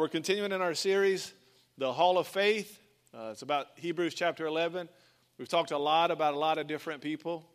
[0.00, 1.30] We're continuing in our series,
[1.76, 2.80] The Hall of Faith.
[3.12, 4.88] Uh, it's about Hebrews chapter 11.
[5.36, 7.46] We've talked a lot about a lot of different people.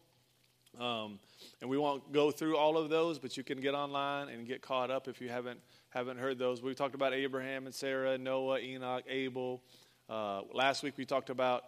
[0.79, 1.17] Um,
[1.59, 4.61] and we won't go through all of those, but you can get online and get
[4.61, 6.61] caught up if you haven't, haven't heard those.
[6.61, 9.63] We talked about Abraham and Sarah, Noah, Enoch, Abel.
[10.07, 11.63] Uh, last week we talked about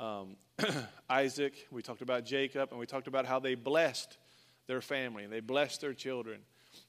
[0.00, 0.36] um,
[1.10, 4.16] Isaac, we talked about Jacob, and we talked about how they blessed
[4.66, 6.40] their family and they blessed their children.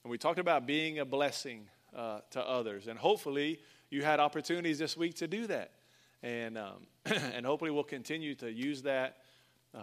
[0.05, 2.87] And we talked about being a blessing uh, to others.
[2.87, 5.71] And hopefully, you had opportunities this week to do that.
[6.21, 9.17] And, um, and hopefully, we'll continue to use that
[9.75, 9.79] uh,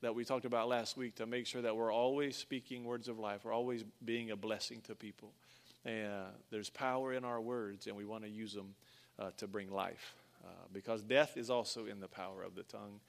[0.00, 3.18] that we talked about last week to make sure that we're always speaking words of
[3.18, 3.44] life.
[3.44, 5.32] We're always being a blessing to people.
[5.84, 8.74] And uh, there's power in our words, and we want to use them
[9.18, 10.14] uh, to bring life.
[10.42, 13.00] Uh, because death is also in the power of the tongue,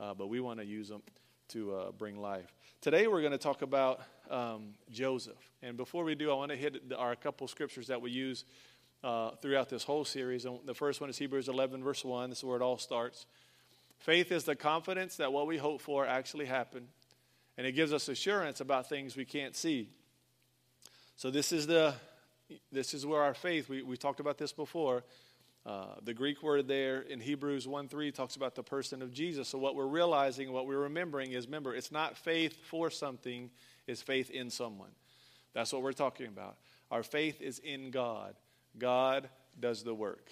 [0.00, 1.02] uh, but we want to use them
[1.48, 2.52] to uh, bring life.
[2.80, 4.00] Today we're going to talk about
[4.30, 5.38] um, Joseph.
[5.62, 8.44] And before we do, I want to hit our couple scriptures that we use
[9.04, 10.44] uh, throughout this whole series.
[10.44, 12.30] And the first one is Hebrews 11, verse 1.
[12.30, 13.26] This is where it all starts.
[13.98, 16.88] Faith is the confidence that what we hope for actually happened,
[17.56, 19.88] and it gives us assurance about things we can't see.
[21.16, 21.94] So this is the
[22.70, 23.68] this is where our faith.
[23.68, 25.02] We we talked about this before.
[25.66, 29.48] Uh, the Greek word there in Hebrews 1 3 talks about the person of Jesus.
[29.48, 33.50] So, what we're realizing, what we're remembering is remember, it's not faith for something,
[33.88, 34.90] it's faith in someone.
[35.54, 36.56] That's what we're talking about.
[36.92, 38.36] Our faith is in God.
[38.78, 40.28] God does the work.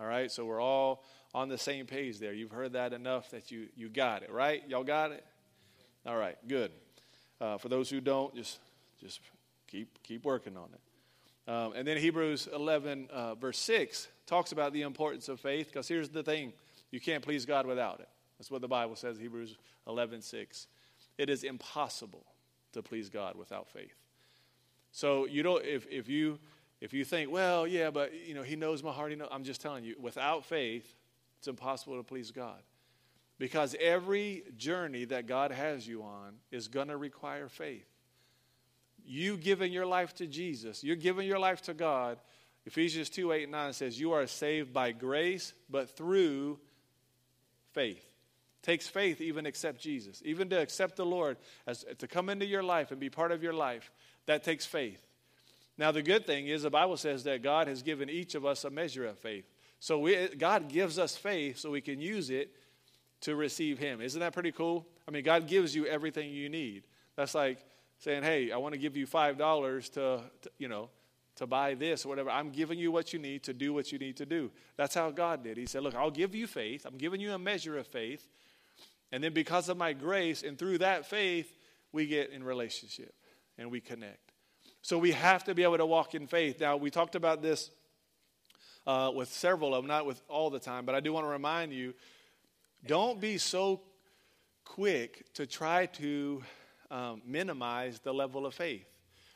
[0.00, 0.32] All right?
[0.32, 2.32] So, we're all on the same page there.
[2.32, 4.68] You've heard that enough that you, you got it, right?
[4.68, 5.24] Y'all got it?
[6.04, 6.72] All right, good.
[7.40, 8.58] Uh, for those who don't, just,
[9.00, 9.20] just
[9.68, 11.50] keep, keep working on it.
[11.50, 15.88] Um, and then Hebrews 11, uh, verse 6 talks about the importance of faith because
[15.88, 16.52] here's the thing
[16.90, 18.08] you can't please God without it.
[18.38, 19.56] That's what the Bible says, Hebrews
[19.86, 20.66] 11 6.
[21.18, 22.24] It is impossible
[22.72, 23.94] to please God without faith.
[24.90, 26.38] So you don't if, if you
[26.82, 29.44] if you think, well, yeah, but you know, he knows my heart, he knows, I'm
[29.44, 30.96] just telling you, without faith,
[31.38, 32.60] it's impossible to please God.
[33.38, 37.86] Because every journey that God has you on is going to require faith.
[39.04, 42.18] You giving your life to Jesus, you're giving your life to God,
[42.64, 46.58] Ephesians 2 8 and 9 says, You are saved by grace, but through
[47.72, 48.04] faith.
[48.62, 50.22] takes faith even accept Jesus.
[50.24, 51.36] Even to accept the Lord,
[51.66, 53.90] as, to come into your life and be part of your life,
[54.26, 55.04] that takes faith.
[55.78, 58.64] Now, the good thing is, the Bible says that God has given each of us
[58.64, 59.44] a measure of faith.
[59.80, 62.54] So we, God gives us faith so we can use it
[63.22, 64.00] to receive Him.
[64.00, 64.86] Isn't that pretty cool?
[65.08, 66.84] I mean, God gives you everything you need.
[67.16, 67.58] That's like
[67.98, 70.90] saying, hey, I want to give you $5 to, to you know,
[71.36, 72.30] to buy this or whatever.
[72.30, 74.50] I'm giving you what you need to do what you need to do.
[74.76, 75.56] That's how God did.
[75.56, 76.84] He said, Look, I'll give you faith.
[76.84, 78.26] I'm giving you a measure of faith.
[79.10, 81.52] And then because of my grace and through that faith,
[81.92, 83.14] we get in relationship
[83.58, 84.32] and we connect.
[84.80, 86.60] So we have to be able to walk in faith.
[86.60, 87.70] Now, we talked about this
[88.86, 91.30] uh, with several of them, not with all the time, but I do want to
[91.30, 91.94] remind you
[92.86, 93.82] don't be so
[94.64, 96.42] quick to try to
[96.90, 98.91] um, minimize the level of faith.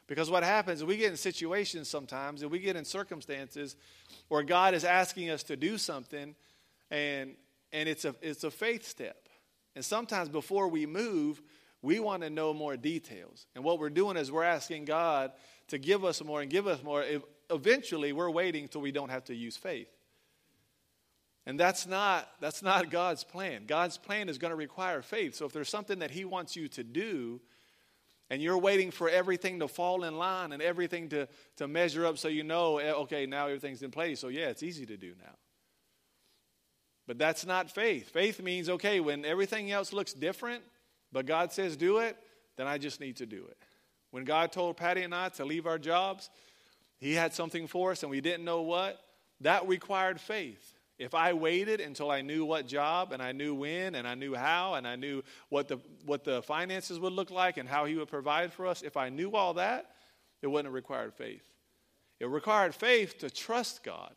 [0.06, 3.76] Because what happens is we get in situations sometimes and we get in circumstances
[4.28, 6.34] where God is asking us to do something
[6.90, 7.34] and
[7.72, 9.28] and it's a it's a faith step.
[9.74, 11.42] And sometimes before we move,
[11.82, 13.46] we want to know more details.
[13.54, 15.32] And what we're doing is we're asking God
[15.68, 17.04] to give us more and give us more.
[17.50, 19.88] Eventually, we're waiting till we don't have to use faith.
[21.46, 23.66] And that's not that's not God's plan.
[23.66, 25.34] God's plan is going to require faith.
[25.34, 27.40] So if there's something that he wants you to do,
[28.30, 32.18] and you're waiting for everything to fall in line and everything to, to measure up
[32.18, 34.20] so you know, eh, okay, now everything's in place.
[34.20, 35.34] So, yeah, it's easy to do now.
[37.06, 38.10] But that's not faith.
[38.10, 40.64] Faith means, okay, when everything else looks different,
[41.12, 42.16] but God says do it,
[42.56, 43.56] then I just need to do it.
[44.10, 46.30] When God told Patty and I to leave our jobs,
[46.98, 49.00] He had something for us and we didn't know what.
[49.42, 50.75] That required faith.
[50.98, 54.34] If I waited until I knew what job and I knew when and I knew
[54.34, 57.96] how and I knew what the, what the finances would look like and how He
[57.96, 59.90] would provide for us, if I knew all that,
[60.40, 61.46] it wouldn't have required faith.
[62.18, 64.14] It required faith to trust God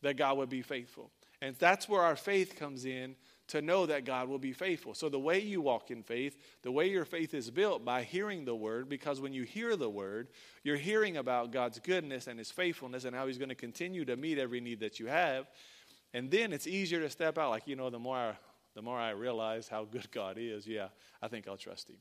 [0.00, 1.10] that God would be faithful.
[1.42, 3.14] And that's where our faith comes in
[3.48, 4.94] to know that God will be faithful.
[4.94, 8.44] So, the way you walk in faith, the way your faith is built by hearing
[8.44, 10.28] the word, because when you hear the word,
[10.62, 14.16] you're hearing about God's goodness and his faithfulness and how he's going to continue to
[14.16, 15.48] meet every need that you have.
[16.14, 17.50] And then it's easier to step out.
[17.50, 18.36] Like, you know, the more I,
[18.74, 20.88] the more I realize how good God is, yeah,
[21.22, 21.96] I think I'll trust him.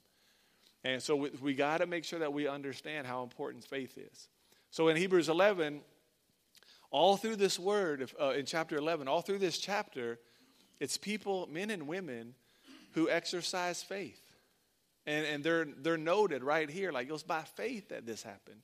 [0.84, 4.28] And so we, we got to make sure that we understand how important faith is.
[4.70, 5.82] So in Hebrews 11,
[6.92, 10.20] all through this word, uh, in chapter 11, all through this chapter,
[10.80, 12.34] it's people, men and women,
[12.94, 14.22] who exercise faith.
[15.06, 18.62] And, and they're, they're noted right here, like it was by faith that this happened.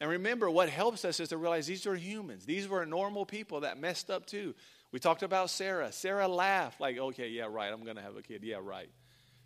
[0.00, 2.46] And remember, what helps us is to realize these are humans.
[2.46, 4.54] These were normal people that messed up too.
[4.92, 5.92] We talked about Sarah.
[5.92, 8.42] Sarah laughed, like, okay, yeah, right, I'm going to have a kid.
[8.42, 8.88] Yeah, right.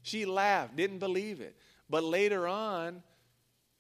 [0.02, 1.56] She laughed, didn't believe it.
[1.88, 3.02] But later on,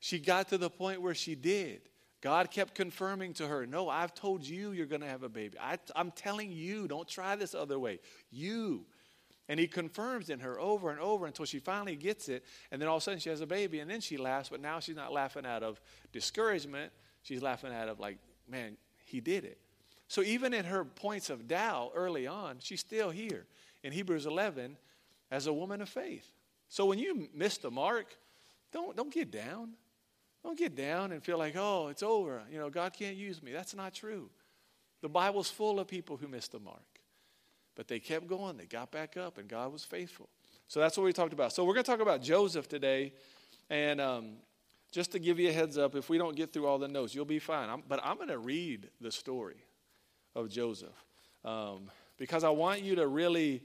[0.00, 1.82] she got to the point where she did.
[2.22, 5.58] God kept confirming to her, No, I've told you you're going to have a baby.
[5.60, 7.98] I, am telling you, don't try this other way.
[8.30, 8.86] You.
[9.48, 12.44] And he confirms in her over and over until she finally gets it.
[12.70, 13.80] And then all of a sudden she has a baby.
[13.80, 15.80] And then she laughs, but now she's not laughing out of
[16.12, 16.92] discouragement.
[17.22, 19.58] She's laughing out of, like, man, he did it.
[20.06, 23.46] So even in her points of doubt early on, she's still here
[23.82, 24.76] in Hebrews 11
[25.30, 26.30] as a woman of faith.
[26.68, 28.16] So when you miss the mark,
[28.72, 29.70] don't, don't get down.
[30.42, 32.42] Don't get down and feel like, oh, it's over.
[32.50, 33.52] You know, God can't use me.
[33.52, 34.28] That's not true.
[35.00, 36.80] The Bible's full of people who missed the mark.
[37.74, 40.28] But they kept going, they got back up, and God was faithful.
[40.68, 41.52] So that's what we talked about.
[41.52, 43.12] So we're going to talk about Joseph today.
[43.70, 44.34] And um,
[44.92, 47.14] just to give you a heads up, if we don't get through all the notes,
[47.14, 47.68] you'll be fine.
[47.68, 49.64] I'm, but I'm going to read the story
[50.34, 51.04] of Joseph
[51.44, 53.62] um, because I want you to really,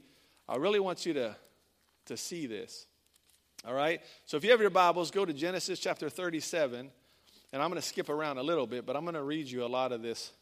[0.48, 1.36] I really want you to,
[2.06, 2.87] to see this.
[3.68, 4.00] All right?
[4.24, 6.90] So if you have your Bibles, go to Genesis chapter 37.
[7.52, 9.62] And I'm going to skip around a little bit, but I'm going to read you
[9.62, 10.32] a lot of this,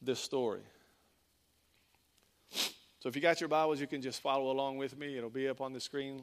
[0.00, 0.62] this story.
[2.50, 5.18] So if you got your Bibles, you can just follow along with me.
[5.18, 6.22] It'll be up on the screen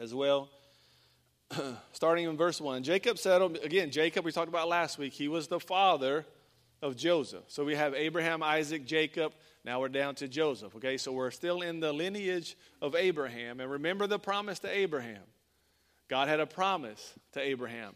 [0.00, 0.48] as well.
[1.92, 2.82] Starting in verse 1.
[2.82, 6.24] Jacob settled, again, Jacob, we talked about last week, he was the father
[6.82, 7.44] of Joseph.
[7.48, 9.32] So we have Abraham, Isaac, Jacob.
[9.64, 10.74] Now we're down to Joseph.
[10.76, 13.60] Okay, so we're still in the lineage of Abraham.
[13.60, 15.22] And remember the promise to Abraham.
[16.08, 17.94] God had a promise to Abraham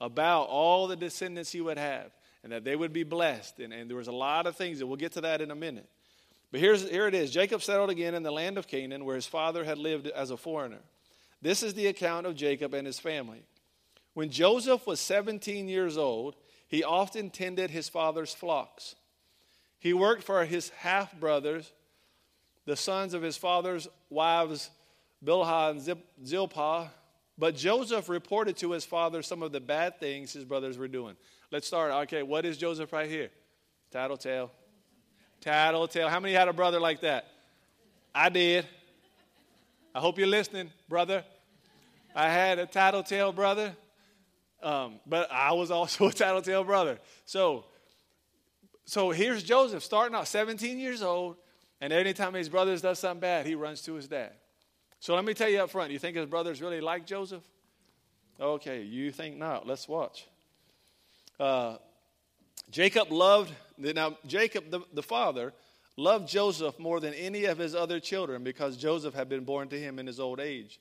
[0.00, 2.10] about all the descendants he would have
[2.42, 3.60] and that they would be blessed.
[3.60, 5.54] And, and there was a lot of things, and we'll get to that in a
[5.54, 5.88] minute.
[6.50, 9.26] But here's, here it is Jacob settled again in the land of Canaan, where his
[9.26, 10.80] father had lived as a foreigner.
[11.40, 13.42] This is the account of Jacob and his family.
[14.12, 16.36] When Joseph was 17 years old,
[16.74, 18.96] he often tended his father's flocks.
[19.78, 21.72] He worked for his half brothers,
[22.64, 24.70] the sons of his father's wives,
[25.24, 26.88] Bilhah and Zilpah.
[27.38, 31.14] But Joseph reported to his father some of the bad things his brothers were doing.
[31.52, 31.92] Let's start.
[31.92, 33.30] Okay, what is Joseph right here?
[33.92, 34.50] Tattletale.
[35.42, 36.08] Tattletale.
[36.08, 37.28] How many had a brother like that?
[38.12, 38.66] I did.
[39.94, 41.22] I hope you're listening, brother.
[42.16, 43.76] I had a tattletale brother,
[44.64, 46.98] um, but I was also a tattletale brother.
[47.26, 47.66] So,
[48.86, 51.36] so here's Joseph starting out 17 years old,
[51.80, 54.32] and anytime his brothers does something bad, he runs to his dad.
[55.00, 57.42] So let me tell you up front, you think his brothers really like Joseph?
[58.40, 59.66] Okay, you think not.
[59.66, 60.26] Let's watch.
[61.38, 61.76] Uh,
[62.70, 65.52] Jacob loved, now Jacob, the, the father,
[65.96, 69.78] loved Joseph more than any of his other children because Joseph had been born to
[69.78, 70.80] him in his old age.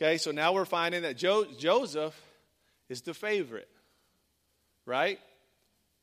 [0.00, 2.18] Okay, so now we're finding that jo- Joseph
[2.90, 3.68] is the favorite,
[4.84, 5.18] right?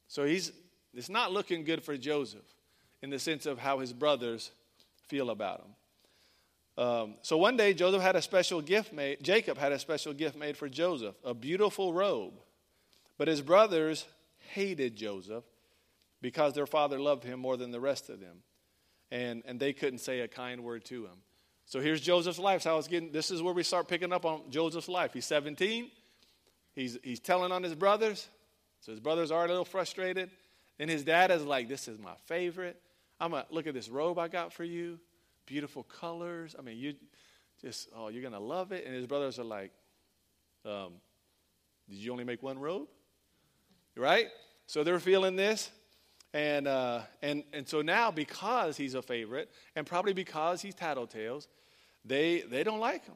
[0.07, 0.51] So he's,
[0.93, 2.45] it's not looking good for Joseph
[3.03, 4.51] in the sense of how his brothers
[5.07, 6.83] feel about him.
[6.83, 10.37] Um, so one day, Joseph had a special gift made, Jacob had a special gift
[10.37, 12.33] made for Joseph, a beautiful robe.
[13.17, 14.05] But his brothers
[14.53, 15.43] hated Joseph
[16.21, 18.37] because their father loved him more than the rest of them.
[19.11, 21.17] And, and they couldn't say a kind word to him.
[21.65, 22.61] So here's Joseph's life.
[22.61, 25.13] So I was getting, this is where we start picking up on Joseph's life.
[25.13, 25.89] He's 17.
[26.77, 28.27] He's, he's telling on his brothers.
[28.81, 30.29] So his brothers are a little frustrated.
[30.77, 32.79] Then his dad is like, This is my favorite.
[33.19, 34.99] I'm going to look at this robe I got for you.
[35.47, 36.55] Beautiful colors.
[36.57, 36.93] I mean, you
[37.59, 38.85] just, oh, you're going to love it.
[38.85, 39.71] And his brothers are like,
[40.65, 40.93] um,
[41.89, 42.87] Did you only make one robe?
[43.95, 44.27] right?
[44.67, 45.71] So they're feeling this.
[46.31, 51.47] And, uh, and, and so now, because he's a favorite, and probably because he's tattletales,
[52.05, 53.15] they, they don't like him.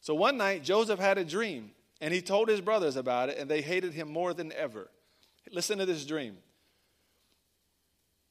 [0.00, 3.48] So one night, Joseph had a dream, and he told his brothers about it, and
[3.48, 4.90] they hated him more than ever.
[5.52, 6.36] Listen to this dream.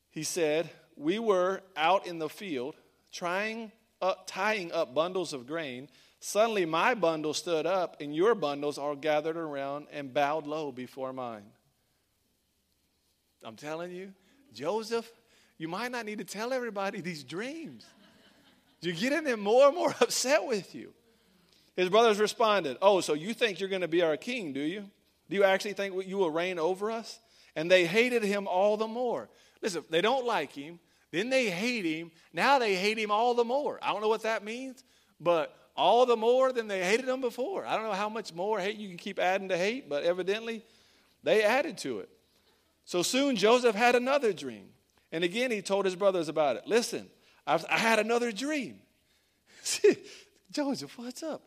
[0.09, 2.75] He said, We were out in the field
[3.13, 5.87] trying up, tying up bundles of grain.
[6.19, 11.13] Suddenly, my bundle stood up, and your bundles all gathered around and bowed low before
[11.13, 11.45] mine.
[13.41, 14.11] I'm telling you,
[14.53, 15.09] Joseph,
[15.57, 17.85] you might not need to tell everybody these dreams.
[18.81, 20.93] You're getting them more and more upset with you.
[21.81, 24.87] His brothers responded, Oh, so you think you're going to be our king, do you?
[25.31, 27.19] Do you actually think you will reign over us?
[27.55, 29.29] And they hated him all the more.
[29.63, 32.11] Listen, they don't like him, then they hate him.
[32.33, 33.79] Now they hate him all the more.
[33.81, 34.83] I don't know what that means,
[35.19, 37.65] but all the more than they hated him before.
[37.65, 40.63] I don't know how much more hate you can keep adding to hate, but evidently
[41.23, 42.09] they added to it.
[42.85, 44.67] So soon Joseph had another dream.
[45.11, 46.67] And again, he told his brothers about it.
[46.67, 47.09] Listen,
[47.47, 48.81] I've, I had another dream.
[50.51, 51.41] Joseph, what's up?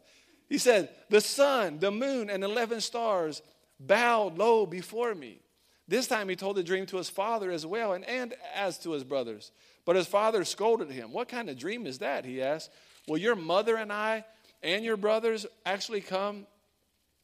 [0.49, 3.43] He said, The sun, the moon, and 11 stars
[3.81, 5.41] bowed low before me.
[5.87, 8.93] This time he told the dream to his father as well, and, and as to
[8.93, 9.51] his brothers.
[9.85, 11.13] But his father scolded him.
[11.13, 12.25] What kind of dream is that?
[12.25, 12.71] He asked.
[13.07, 14.25] Will your mother and I
[14.63, 16.47] and your brothers actually come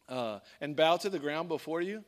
[0.09, 2.05] uh, and bow to the ground before you?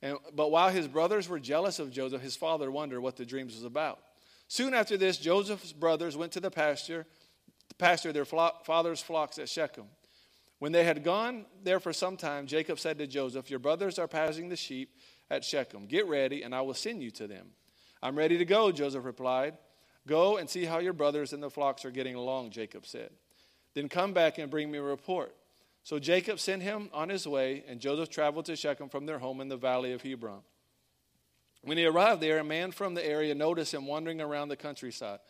[0.00, 3.54] And, but while his brothers were jealous of Joseph, his father wondered what the dreams
[3.54, 3.98] was about.
[4.46, 7.04] Soon after this, Joseph's brothers went to the pasture,
[7.68, 9.86] to pasture their father's flocks at Shechem.
[10.58, 14.08] When they had gone there for some time, Jacob said to Joseph, Your brothers are
[14.08, 14.96] pasturing the sheep
[15.30, 15.86] at Shechem.
[15.86, 17.48] Get ready, and I will send you to them.
[18.02, 19.56] I'm ready to go, Joseph replied.
[20.06, 23.10] Go and see how your brothers and the flocks are getting along, Jacob said.
[23.74, 25.34] Then come back and bring me a report.
[25.84, 29.40] So Jacob sent him on his way, and Joseph traveled to Shechem from their home
[29.40, 30.40] in the valley of Hebron.
[31.62, 35.20] When he arrived there, a man from the area noticed him wandering around the countryside.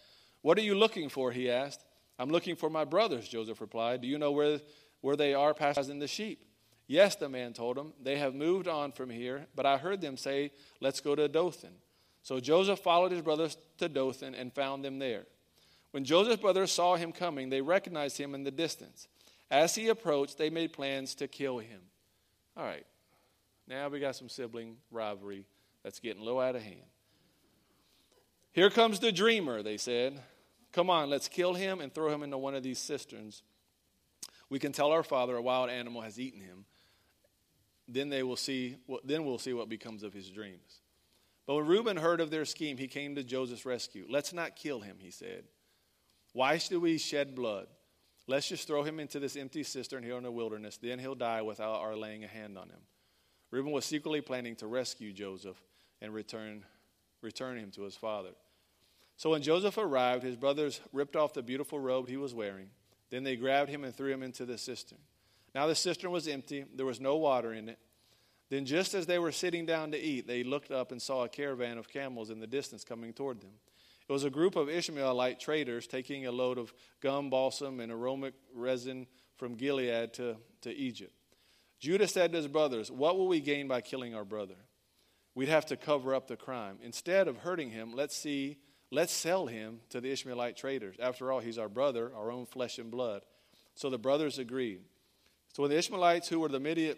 [0.42, 1.32] What are you looking for?
[1.32, 1.84] he asked.
[2.18, 4.00] I'm looking for my brothers, Joseph replied.
[4.00, 4.60] Do you know where,
[5.00, 6.44] where they are pasturing the sheep?
[6.86, 7.92] Yes, the man told him.
[8.02, 11.74] They have moved on from here, but I heard them say, Let's go to Dothan.
[12.22, 15.24] So Joseph followed his brothers to Dothan and found them there.
[15.92, 19.08] When Joseph's brothers saw him coming, they recognized him in the distance.
[19.50, 21.80] As he approached, they made plans to kill him.
[22.56, 22.86] All right,
[23.66, 25.46] now we got some sibling rivalry
[25.82, 26.82] that's getting a little out of hand.
[28.52, 30.20] Here comes the dreamer, they said.
[30.72, 33.42] Come on, let's kill him and throw him into one of these cisterns.
[34.50, 36.64] We can tell our father a wild animal has eaten him.
[37.86, 38.76] Then they will see.
[39.04, 40.80] Then we'll see what becomes of his dreams.
[41.46, 44.06] But when Reuben heard of their scheme, he came to Joseph's rescue.
[44.08, 45.44] Let's not kill him, he said.
[46.34, 47.68] Why should we shed blood?
[48.26, 50.76] Let's just throw him into this empty cistern here in the wilderness.
[50.76, 52.80] Then he'll die without our laying a hand on him.
[53.50, 55.56] Reuben was secretly planning to rescue Joseph
[56.02, 56.64] and return,
[57.22, 58.32] return him to his father.
[59.16, 62.68] So when Joseph arrived, his brothers ripped off the beautiful robe he was wearing.
[63.10, 64.98] Then they grabbed him and threw him into the cistern.
[65.54, 67.78] Now the cistern was empty, there was no water in it.
[68.50, 71.28] Then, just as they were sitting down to eat, they looked up and saw a
[71.28, 73.52] caravan of camels in the distance coming toward them.
[74.08, 78.34] It was a group of Ishmaelite traders taking a load of gum, balsam, and aromatic
[78.54, 81.12] resin from Gilead to, to Egypt.
[81.78, 84.56] Judah said to his brothers, What will we gain by killing our brother?
[85.34, 86.78] We'd have to cover up the crime.
[86.82, 88.56] Instead of hurting him, let's see,
[88.90, 90.96] let's sell him to the Ishmaelite traders.
[91.00, 93.22] After all, he's our brother, our own flesh and blood.
[93.74, 94.80] So the brothers agreed.
[95.52, 96.96] So when the Ishmaelites, who were the Midian,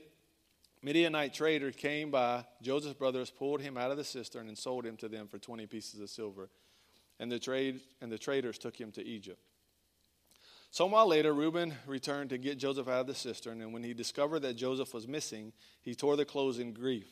[0.82, 4.97] Midianite trader, came by, Joseph's brothers pulled him out of the cistern and sold him
[4.99, 6.49] to them for 20 pieces of silver
[7.20, 9.38] and the, trade, and the traders took him to Egypt.
[10.70, 13.92] Some while later, Reuben returned to get Joseph out of the cistern, and when he
[13.92, 17.09] discovered that Joseph was missing, he tore the clothes in grief.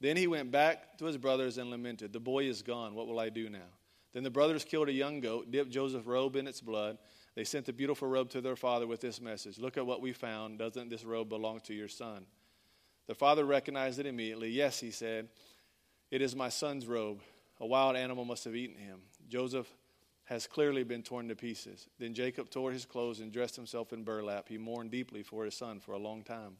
[0.00, 2.94] Then he went back to his brothers and lamented, The boy is gone.
[2.94, 3.70] What will I do now?
[4.16, 6.96] Then the brothers killed a young goat, dipped Joseph's robe in its blood.
[7.34, 10.14] They sent the beautiful robe to their father with this message Look at what we
[10.14, 10.58] found.
[10.58, 12.24] Doesn't this robe belong to your son?
[13.08, 14.48] The father recognized it immediately.
[14.48, 15.28] Yes, he said,
[16.10, 17.20] It is my son's robe.
[17.60, 19.00] A wild animal must have eaten him.
[19.28, 19.68] Joseph
[20.24, 21.86] has clearly been torn to pieces.
[21.98, 24.48] Then Jacob tore his clothes and dressed himself in burlap.
[24.48, 26.56] He mourned deeply for his son for a long time.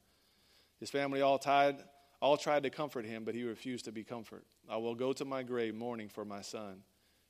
[0.79, 1.77] His family all tied
[2.21, 4.45] all tried to comfort him, but he refused to be comforted.
[4.69, 6.83] I will go to my grave mourning for my son,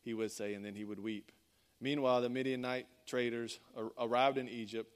[0.06, 1.32] he would say, and then he would weep.
[1.80, 3.58] Meanwhile, the Midianite traders
[3.98, 4.88] arrived in Egypt,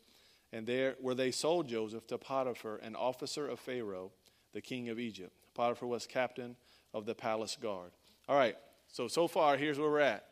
[0.52, 4.12] and there where they sold Joseph to Potiphar, an officer of Pharaoh,
[4.52, 5.32] the king of Egypt.
[5.52, 6.54] Potiphar was captain
[6.94, 7.90] of the palace guard.
[8.28, 10.26] All right, so, so far, here's where we're at.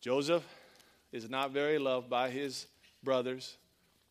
[0.00, 0.42] Joseph
[1.12, 2.66] is not very loved by his
[3.04, 3.58] brothers.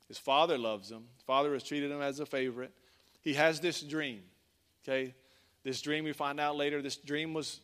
[0.08, 1.06] His father loves him.
[1.26, 2.72] Father has treated him as a favorite.
[3.22, 4.22] He has this dream,
[4.84, 5.16] okay?
[5.64, 7.62] This dream, we find out later, this dream was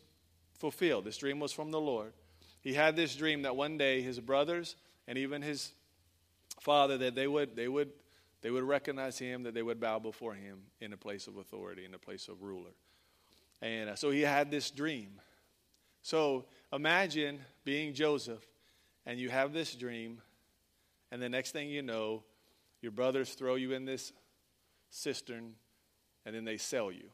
[0.57, 1.05] fulfilled.
[1.05, 2.13] This dream was from the Lord.
[2.61, 4.75] He had this dream that one day his brothers
[5.07, 5.71] and even his
[6.59, 7.91] father, that they would, they would,
[8.41, 11.85] they would recognize him, that they would bow before him in a place of authority,
[11.85, 12.71] in a place of ruler.
[13.61, 15.19] And uh, so he had this dream.
[16.01, 18.43] So imagine being Joseph
[19.05, 20.21] and you have this dream,
[21.11, 22.23] and the next thing you know,
[22.81, 24.11] your brothers throw you in this
[24.89, 25.53] cistern
[26.25, 27.09] and then they sell you.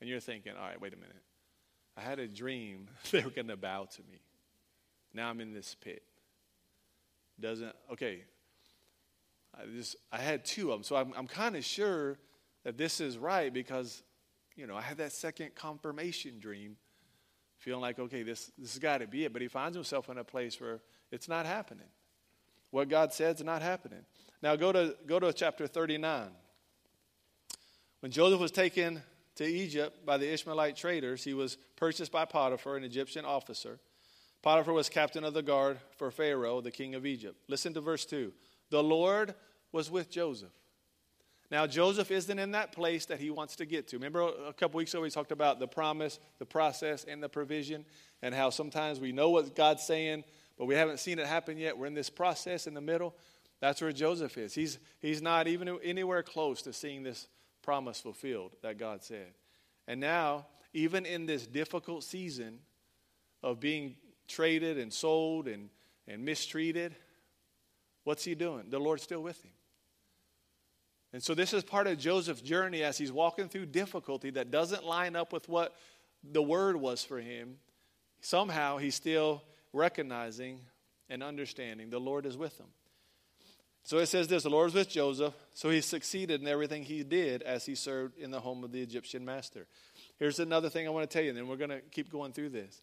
[0.00, 1.16] And you're thinking, all right, wait a minute.
[1.98, 4.20] I had a dream they were going to bow to me.
[5.12, 6.02] Now I'm in this pit.
[7.40, 8.22] Doesn't, okay.
[9.56, 10.84] I just, I had two of them.
[10.84, 12.18] So I'm, I'm kind of sure
[12.64, 14.02] that this is right because,
[14.54, 16.76] you know, I had that second confirmation dream
[17.56, 19.32] feeling like, okay, this, this has got to be it.
[19.32, 21.86] But he finds himself in a place where it's not happening.
[22.70, 24.04] What God said is not happening.
[24.42, 26.28] Now go to, go to chapter 39.
[28.00, 29.02] When Joseph was taken
[29.38, 33.78] to Egypt by the Ishmaelite traders, he was purchased by Potiphar, an Egyptian officer.
[34.42, 37.36] Potiphar was captain of the guard for Pharaoh, the king of Egypt.
[37.48, 38.32] Listen to verse 2.
[38.70, 39.34] The Lord
[39.70, 40.50] was with Joseph.
[41.52, 43.96] Now, Joseph isn't in that place that he wants to get to.
[43.96, 47.84] Remember a couple weeks ago, we talked about the promise, the process, and the provision,
[48.22, 50.24] and how sometimes we know what God's saying,
[50.58, 51.78] but we haven't seen it happen yet.
[51.78, 53.14] We're in this process in the middle.
[53.60, 54.52] That's where Joseph is.
[54.52, 57.28] He's, he's not even anywhere close to seeing this
[57.68, 59.34] promise fulfilled that God said.
[59.86, 62.60] And now, even in this difficult season
[63.42, 63.94] of being
[64.26, 65.68] traded and sold and,
[66.06, 66.96] and mistreated,
[68.04, 68.70] what's he doing?
[68.70, 69.50] The Lord's still with him.
[71.12, 74.86] And so, this is part of Joseph's journey as he's walking through difficulty that doesn't
[74.86, 75.76] line up with what
[76.24, 77.58] the word was for him.
[78.22, 79.42] Somehow, he's still
[79.74, 80.60] recognizing
[81.10, 82.68] and understanding the Lord is with him.
[83.88, 87.02] So it says this the Lord was with Joseph, so he succeeded in everything he
[87.02, 89.66] did as he served in the home of the Egyptian master.
[90.18, 92.34] Here's another thing I want to tell you, and then we're going to keep going
[92.34, 92.82] through this.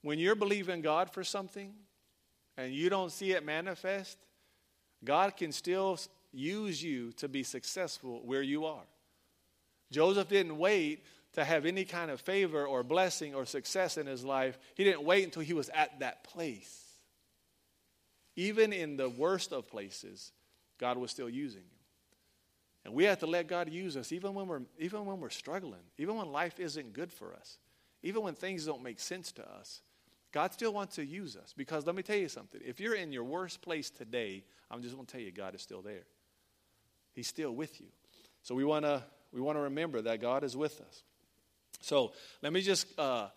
[0.00, 1.74] When you're believing God for something
[2.56, 4.16] and you don't see it manifest,
[5.04, 5.98] God can still
[6.32, 8.86] use you to be successful where you are.
[9.92, 14.24] Joseph didn't wait to have any kind of favor or blessing or success in his
[14.24, 14.58] life.
[14.74, 16.87] He didn't wait until he was at that place.
[18.38, 20.30] Even in the worst of places,
[20.78, 21.78] God was still using him.
[22.84, 25.82] And we have to let God use us even when we're even when we're struggling,
[25.98, 27.58] even when life isn't good for us,
[28.04, 29.80] even when things don't make sense to us.
[30.30, 32.60] God still wants to use us because let me tell you something.
[32.64, 35.62] If you're in your worst place today, I'm just going to tell you God is
[35.62, 36.04] still there.
[37.14, 37.88] He's still with you.
[38.44, 39.02] So we want to
[39.32, 41.02] we want to remember that God is with us.
[41.80, 43.30] So let me just, uh,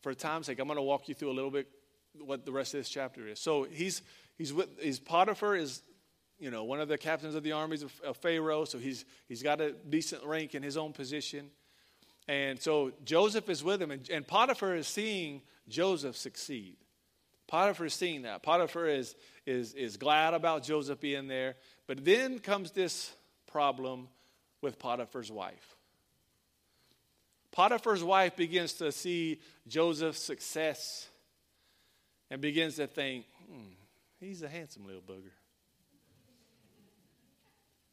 [0.00, 1.68] for time's sake, I'm going to walk you through a little bit
[2.18, 3.38] what the rest of this chapter is.
[3.38, 4.02] So he's
[4.40, 5.82] he's with he's Potiphar is
[6.38, 8.64] you know one of the captains of the armies of, of Pharaoh.
[8.64, 11.50] So he's he's got a decent rank in his own position.
[12.26, 16.76] And so Joseph is with him, and, and Potiphar is seeing Joseph succeed.
[17.48, 18.42] Potiphar is seeing that.
[18.42, 19.16] Potiphar is,
[19.46, 21.56] is, is glad about Joseph being there.
[21.88, 23.12] But then comes this
[23.48, 24.06] problem
[24.60, 25.74] with Potiphar's wife.
[27.50, 31.08] Potiphar's wife begins to see Joseph's success
[32.30, 33.72] and begins to think, hmm,
[34.20, 35.32] he's a handsome little booger.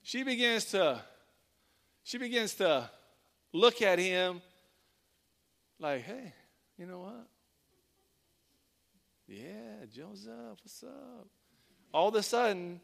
[0.03, 1.01] She begins to
[2.03, 2.89] she begins to
[3.51, 4.41] look at him
[5.79, 6.33] like, hey,
[6.77, 7.27] you know what?
[9.27, 11.27] Yeah, Joseph, what's up?
[11.93, 12.79] All of a sudden,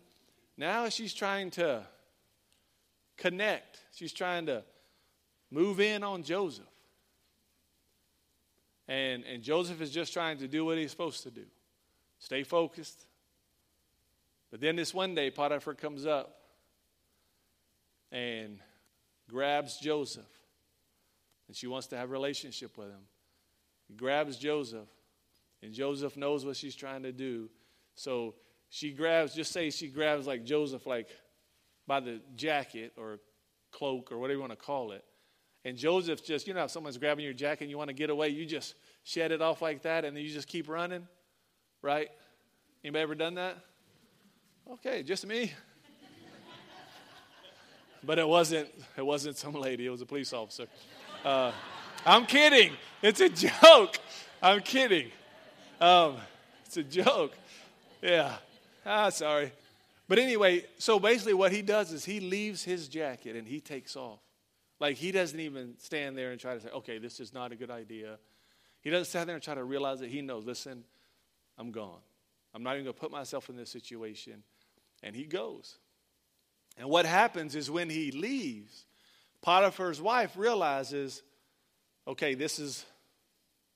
[0.58, 1.84] now she's trying to
[3.18, 3.80] connect.
[3.94, 4.64] She's trying to
[5.50, 6.66] move in on Joseph.
[8.88, 11.46] And, and Joseph is just trying to do what he's supposed to do
[12.20, 13.06] stay focused.
[14.54, 16.38] But then this one day, Potiphar comes up
[18.12, 18.60] and
[19.28, 20.30] grabs Joseph.
[21.48, 23.02] And she wants to have a relationship with him.
[23.88, 24.88] He grabs Joseph,
[25.64, 27.50] and Joseph knows what she's trying to do.
[27.96, 28.36] So
[28.70, 31.10] she grabs, just say she grabs like Joseph, like
[31.88, 33.18] by the jacket or
[33.72, 35.04] cloak or whatever you want to call it.
[35.66, 38.12] And Joseph just, you know, if someone's grabbing your jacket and you want to get
[38.12, 41.08] away, you just shed it off like that and then you just keep running,
[41.82, 42.10] right?
[42.84, 43.58] Anybody ever done that?
[44.72, 45.52] Okay, just me.
[48.04, 48.70] but it wasn't.
[48.98, 49.86] It wasn't some lady.
[49.86, 50.68] It was a police officer.
[51.24, 51.52] Uh,
[52.06, 52.72] I'm kidding.
[53.02, 54.00] It's a joke.
[54.42, 55.12] I'm kidding.
[55.80, 56.18] Um,
[56.66, 57.34] it's a joke.
[58.02, 58.36] Yeah.
[58.86, 59.52] Ah, sorry.
[60.08, 63.96] But anyway, so basically what he does is he leaves his jacket and he takes
[63.96, 64.20] off.
[64.80, 67.56] Like he doesn't even stand there and try to say, okay, this is not a
[67.56, 68.18] good idea.
[68.82, 70.84] He doesn't stand there and try to realize that he knows, listen,
[71.58, 72.02] I'm gone.
[72.54, 74.44] I'm not even going to put myself in this situation.
[75.04, 75.78] And he goes.
[76.78, 78.86] And what happens is when he leaves,
[79.42, 81.22] Potiphar's wife realizes,
[82.08, 82.86] okay, this is,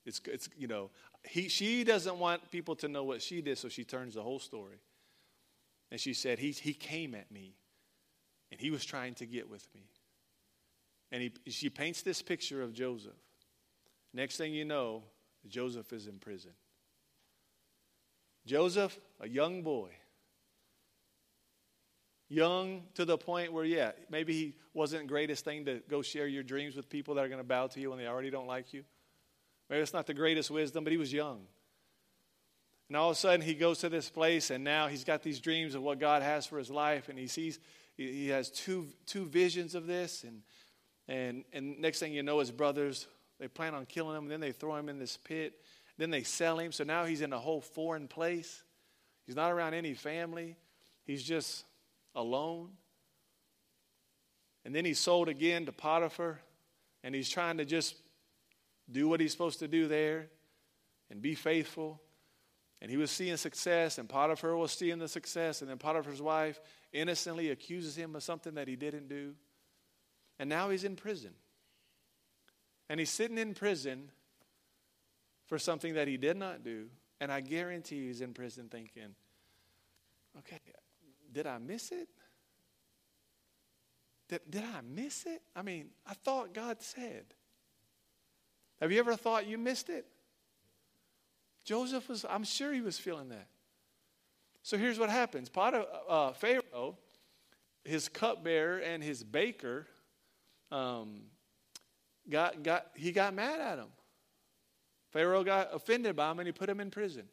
[0.04, 0.90] it's, it's you know,
[1.22, 4.38] he, she doesn't want people to know what she did, so she turns the whole
[4.38, 4.80] story.
[5.90, 7.54] And she said, he, he came at me,
[8.50, 9.82] and he was trying to get with me.
[11.12, 13.12] And he, she paints this picture of Joseph.
[14.12, 15.04] Next thing you know,
[15.46, 16.52] Joseph is in prison.
[18.46, 19.90] Joseph, a young boy,
[22.28, 26.26] young to the point where, yeah, maybe he wasn't the greatest thing to go share
[26.26, 28.46] your dreams with people that are going to bow to you when they already don't
[28.46, 28.84] like you.
[29.68, 31.46] Maybe it's not the greatest wisdom, but he was young.
[32.88, 35.40] And all of a sudden, he goes to this place, and now he's got these
[35.40, 37.58] dreams of what God has for his life, and he sees
[37.96, 40.42] he has two two visions of this, and
[41.06, 43.06] and and next thing you know, his brothers
[43.38, 45.60] they plan on killing him, and then they throw him in this pit,
[45.96, 46.72] then they sell him.
[46.72, 48.62] So now he's in a whole foreign place.
[49.26, 50.56] He's not around any family.
[51.04, 51.64] He's just
[52.18, 52.70] alone.
[54.64, 56.40] And then he's sold again to Potiphar,
[57.02, 57.94] and he's trying to just
[58.90, 60.26] do what he's supposed to do there
[61.10, 62.02] and be faithful.
[62.82, 66.60] And he was seeing success, and Potiphar was seeing the success, and then Potiphar's wife
[66.92, 69.34] innocently accuses him of something that he didn't do.
[70.38, 71.32] And now he's in prison.
[72.88, 74.10] And he's sitting in prison
[75.46, 76.86] for something that he did not do.
[77.20, 79.14] And I guarantee he's in prison thinking,
[80.38, 80.60] okay,
[81.38, 82.08] did I miss it?
[84.28, 85.40] Did, did I miss it?
[85.54, 87.26] I mean, I thought God said.
[88.80, 90.04] Have you ever thought you missed it?
[91.64, 93.46] Joseph was, I'm sure he was feeling that.
[94.64, 95.74] So here's what happens Pot,
[96.08, 96.98] uh, Pharaoh,
[97.84, 99.86] his cupbearer, and his baker,
[100.72, 101.20] um,
[102.28, 103.92] got, got, he got mad at him.
[105.12, 107.28] Pharaoh got offended by him and he put him in prison.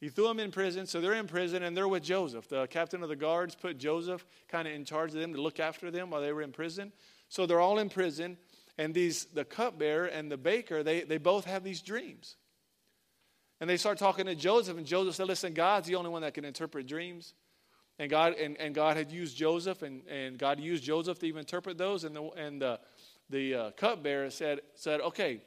[0.00, 2.48] He threw them in prison, so they're in prison and they're with Joseph.
[2.48, 5.60] The captain of the guards put Joseph kind of in charge of them to look
[5.60, 6.92] after them while they were in prison.
[7.28, 8.38] So they're all in prison,
[8.78, 12.36] and these the cupbearer and the baker, they, they both have these dreams.
[13.60, 16.32] And they start talking to Joseph, and Joseph said, Listen, God's the only one that
[16.32, 17.34] can interpret dreams.
[17.98, 21.40] And God, and, and God had used Joseph, and, and God used Joseph to even
[21.40, 22.04] interpret those.
[22.04, 22.80] And the, and the,
[23.28, 25.42] the uh, cupbearer said, said, Okay,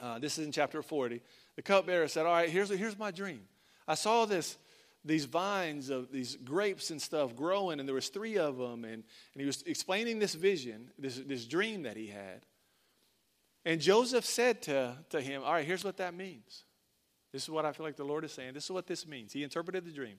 [0.00, 1.20] uh, this is in chapter 40.
[1.56, 3.42] The cupbearer said, All right, here's, here's my dream.
[3.86, 4.56] I saw this,
[5.04, 8.84] these vines of these grapes and stuff growing, and there was three of them.
[8.84, 12.44] And, and he was explaining this vision, this, this dream that he had.
[13.64, 16.64] And Joseph said to, to him, All right, here's what that means.
[17.32, 18.54] This is what I feel like the Lord is saying.
[18.54, 19.32] This is what this means.
[19.32, 20.16] He interpreted the dream.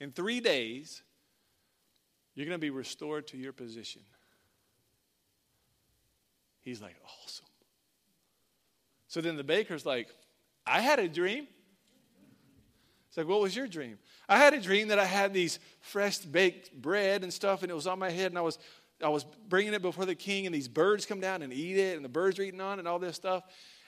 [0.00, 1.02] In three days,
[2.34, 4.02] you're going to be restored to your position.
[6.62, 7.46] He's like, awesome.
[9.08, 10.08] So then the baker's like,
[10.66, 11.46] I had a dream.
[13.10, 13.98] It's like, what was your dream?
[14.28, 17.74] I had a dream that I had these fresh baked bread and stuff, and it
[17.74, 18.56] was on my head, and I was
[19.02, 21.96] I was bringing it before the king, and these birds come down and eat it,
[21.96, 23.42] and the birds are eating on it, and all this stuff.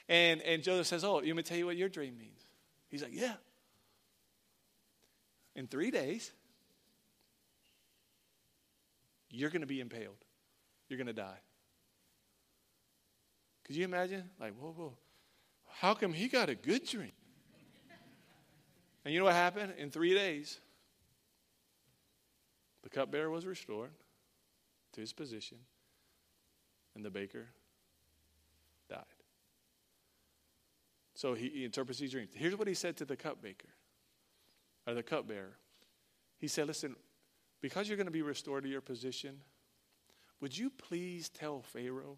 [0.09, 2.45] And and Joseph says, "Oh, you want me to tell you what your dream means?"
[2.89, 3.35] He's like, Yeah.
[5.55, 6.31] In three days,
[9.29, 10.17] you're going to be impaled.
[10.89, 11.39] You're going to die.
[13.63, 14.29] Could you imagine?
[14.39, 14.93] Like, whoa, whoa.
[15.67, 17.11] How come he got a good dream?
[19.05, 19.73] And you know what happened?
[19.77, 20.59] In three days,
[22.83, 23.91] the cupbearer was restored
[24.93, 25.57] to his position,
[26.95, 27.47] and the baker
[28.89, 29.03] died.
[31.15, 32.31] So he, he interprets these dreams.
[32.33, 33.71] Here's what he said to the cupbaker,
[34.87, 35.57] or the cupbearer.
[36.39, 36.95] He said, Listen,
[37.61, 39.39] because you're going to be restored to your position,
[40.41, 42.17] would you please tell Pharaoh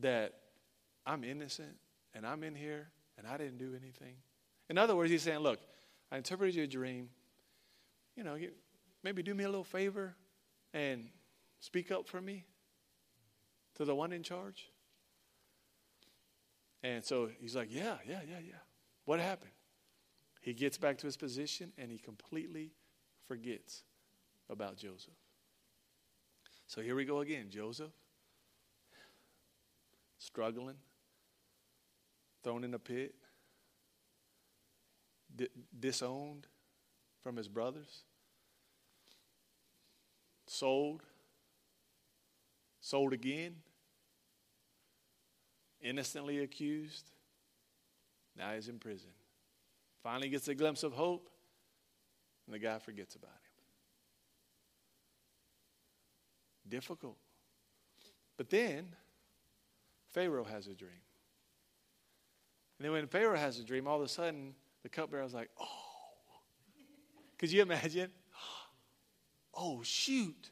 [0.00, 0.34] that
[1.06, 1.76] I'm innocent
[2.14, 4.16] and I'm in here and I didn't do anything?
[4.68, 5.60] In other words, he's saying, Look,
[6.10, 7.08] I interpreted your dream.
[8.16, 8.36] You know,
[9.02, 10.14] maybe do me a little favor
[10.74, 11.08] and
[11.60, 12.44] speak up for me
[13.76, 14.70] to the one in charge.
[16.82, 18.54] And so he's like, Yeah, yeah, yeah, yeah.
[19.04, 19.52] What happened?
[20.40, 22.72] He gets back to his position and he completely
[23.26, 23.82] forgets
[24.48, 25.14] about Joseph.
[26.66, 27.46] So here we go again.
[27.48, 27.90] Joseph,
[30.18, 30.76] struggling,
[32.42, 33.14] thrown in a pit,
[35.34, 36.46] di- disowned
[37.22, 38.04] from his brothers,
[40.46, 41.02] sold,
[42.80, 43.56] sold again
[45.80, 47.10] innocently accused.
[48.36, 49.10] Now he's in prison.
[50.02, 51.28] Finally gets a glimpse of hope,
[52.46, 53.38] and the guy forgets about him.
[56.68, 57.16] Difficult.
[58.36, 58.94] But then,
[60.08, 60.90] Pharaoh has a dream.
[62.78, 65.50] And then when Pharaoh has a dream, all of a sudden, the cupbearer was like,
[65.60, 65.66] oh.
[67.38, 68.10] Could you imagine?
[69.54, 70.50] Oh, shoot.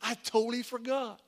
[0.00, 1.20] I totally forgot.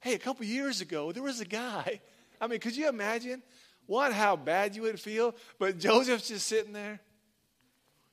[0.00, 2.00] Hey, a couple years ago, there was a guy
[2.40, 3.42] I mean, could you imagine?
[3.86, 7.00] What, how bad you would feel, but Joseph's just sitting there.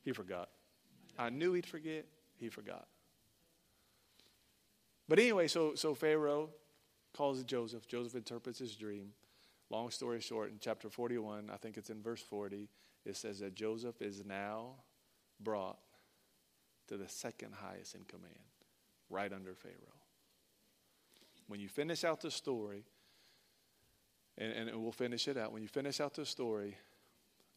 [0.04, 0.50] He forgot.
[1.18, 2.06] I knew he'd forget.
[2.40, 2.88] He forgot.
[5.08, 6.50] But anyway, so, so Pharaoh
[7.16, 7.88] calls Joseph.
[7.88, 9.12] Joseph interprets his dream.
[9.70, 12.70] Long story short, in chapter 41, I think it's in verse 40,
[13.06, 14.76] it says that Joseph is now
[15.40, 15.78] brought
[16.88, 18.34] to the second highest in command,
[19.10, 19.74] right under Pharaoh.
[21.48, 22.86] When you finish out the story,
[24.38, 25.52] and, and we'll finish it out.
[25.52, 26.78] When you finish out the story,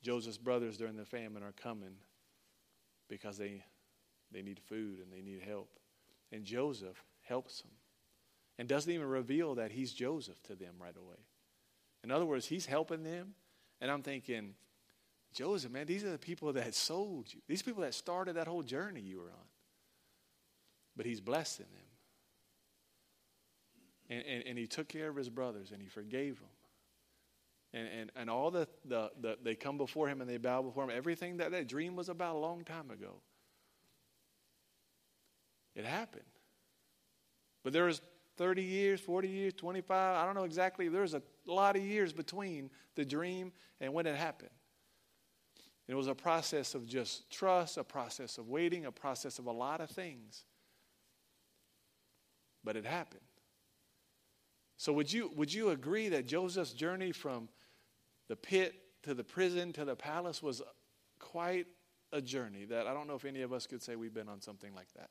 [0.03, 1.95] Joseph's brothers during the famine are coming
[3.09, 3.63] because they,
[4.33, 5.69] they need food and they need help.
[6.33, 7.73] And Joseph helps them
[8.59, 11.17] and doesn't even reveal that he's Joseph to them right away.
[12.03, 13.35] In other words, he's helping them.
[13.81, 14.55] And I'm thinking,
[15.33, 17.41] Joseph, man, these are the people that sold you.
[17.47, 19.49] These people that started that whole journey you were on.
[20.97, 21.85] But he's blessing them.
[24.11, 26.49] And, and, and he took care of his brothers and he forgave them.
[27.73, 30.83] And, and, and all the, the, the, they come before him and they bow before
[30.85, 30.91] him.
[30.93, 33.21] Everything that that dream was about a long time ago.
[35.77, 36.25] It happened.
[37.63, 38.01] But there was
[38.37, 40.89] 30 years, 40 years, 25, I don't know exactly.
[40.89, 44.51] There was a lot of years between the dream and when it happened.
[45.91, 49.53] It was a process of just trust, a process of waiting, a process of a
[49.53, 50.45] lot of things.
[52.63, 53.23] But it happened.
[54.77, 57.49] So would you would you agree that Joseph's journey from
[58.29, 60.63] the pit to the prison to the palace was
[61.19, 61.67] quite
[62.13, 64.41] a journey that I don't know if any of us could say we've been on
[64.41, 65.11] something like that.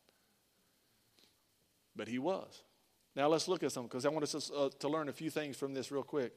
[1.95, 2.63] But he was.
[3.15, 5.57] Now let's look at some because I want us uh, to learn a few things
[5.57, 6.33] from this real quick.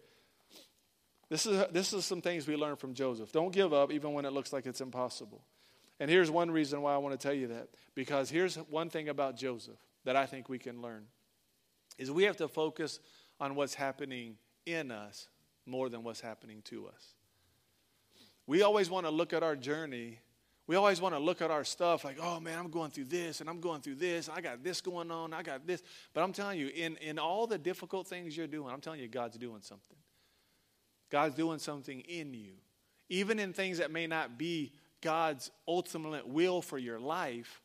[1.32, 3.32] This is, this is some things we learn from Joseph.
[3.32, 5.42] Don't give up even when it looks like it's impossible.
[5.98, 7.70] And here's one reason why I want to tell you that.
[7.94, 11.06] Because here's one thing about Joseph that I think we can learn
[11.96, 13.00] is we have to focus
[13.40, 15.28] on what's happening in us
[15.64, 17.14] more than what's happening to us.
[18.46, 20.18] We always want to look at our journey
[20.68, 23.40] we always want to look at our stuff like, oh man, I'm going through this
[23.40, 24.28] and I'm going through this.
[24.28, 25.32] I got this going on.
[25.32, 25.82] I got this.
[26.14, 29.08] But I'm telling you, in, in all the difficult things you're doing, I'm telling you,
[29.08, 29.96] God's doing something.
[31.12, 32.55] God's doing something in you.
[33.11, 34.72] Even in things that may not be
[35.03, 37.61] God's ultimate will for your life,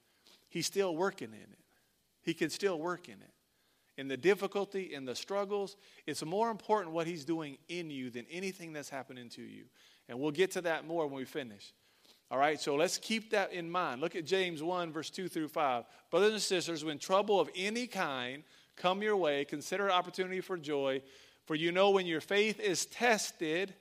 [0.50, 1.60] He's still working in it.
[2.22, 3.32] He can still work in it.
[3.98, 8.26] In the difficulty, in the struggles, it's more important what He's doing in you than
[8.30, 9.64] anything that's happening to you.
[10.10, 11.74] And we'll get to that more when we finish.
[12.30, 14.02] All right, so let's keep that in mind.
[14.02, 15.86] Look at James 1, verse 2 through 5.
[16.12, 18.44] Brothers and sisters, when trouble of any kind
[18.76, 21.02] come your way, consider opportunity for joy,
[21.48, 23.74] for you know when your faith is tested,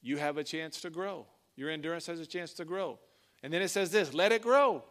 [0.00, 1.26] you have a chance to grow.
[1.54, 2.98] Your endurance has a chance to grow.
[3.42, 4.82] And then it says this let it grow.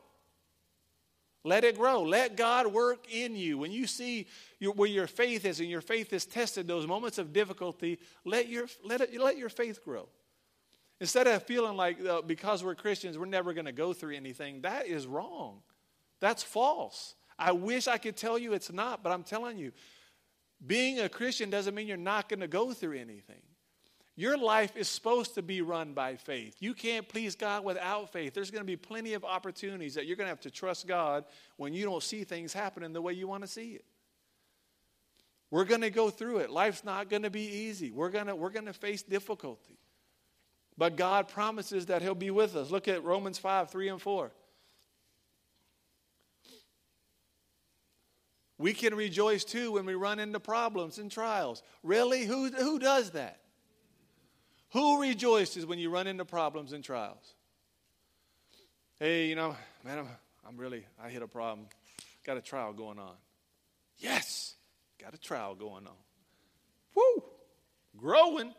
[1.43, 2.03] Let it grow.
[2.03, 3.57] Let God work in you.
[3.57, 4.27] When you see
[4.59, 8.47] your, where your faith is and your faith is tested, those moments of difficulty, let
[8.47, 10.07] your, let it, let your faith grow.
[10.99, 14.61] Instead of feeling like uh, because we're Christians, we're never going to go through anything,
[14.61, 15.63] that is wrong.
[16.19, 17.15] That's false.
[17.39, 19.71] I wish I could tell you it's not, but I'm telling you,
[20.65, 23.41] being a Christian doesn't mean you're not going to go through anything.
[24.15, 26.57] Your life is supposed to be run by faith.
[26.59, 28.33] You can't please God without faith.
[28.33, 31.25] There's going to be plenty of opportunities that you're going to have to trust God
[31.57, 33.85] when you don't see things happening the way you want to see it.
[35.49, 36.49] We're going to go through it.
[36.49, 37.91] Life's not going to be easy.
[37.91, 39.77] We're going to, we're going to face difficulty.
[40.77, 42.71] But God promises that He'll be with us.
[42.71, 44.31] Look at Romans 5 3 and 4.
[48.61, 51.63] We can rejoice too when we run into problems and trials.
[51.81, 52.25] Really?
[52.25, 53.39] Who, who does that?
[54.73, 57.33] Who rejoices when you run into problems and trials?
[58.99, 60.07] Hey, you know, man, I'm,
[60.47, 61.67] I'm really, I hit a problem.
[62.23, 63.15] Got a trial going on.
[63.97, 64.53] Yes,
[65.01, 65.93] got a trial going on.
[66.95, 67.23] Woo!
[67.97, 68.53] Growing.